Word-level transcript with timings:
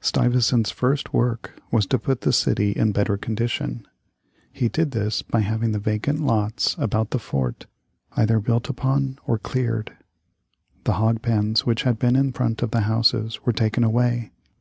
Stuyvesant's 0.00 0.70
first 0.70 1.12
work 1.12 1.60
was 1.72 1.86
to 1.86 1.98
put 1.98 2.20
the 2.20 2.32
city 2.32 2.70
in 2.70 2.92
better 2.92 3.16
condition. 3.16 3.84
He 4.52 4.68
did 4.68 4.92
this 4.92 5.22
by 5.22 5.40
having 5.40 5.72
the 5.72 5.80
vacant 5.80 6.20
lots 6.20 6.76
about 6.78 7.10
the 7.10 7.18
fort 7.18 7.66
either 8.12 8.38
built 8.38 8.68
upon 8.68 9.18
or 9.26 9.40
cleared. 9.40 9.90
The 10.84 10.92
hog 11.02 11.20
pens 11.20 11.66
which 11.66 11.82
had 11.82 11.98
been 11.98 12.14
in 12.14 12.30
front 12.30 12.62
of 12.62 12.70
the 12.70 12.82
houses 12.82 13.44
were 13.44 13.52
taken 13.52 13.82
away. 13.82 14.30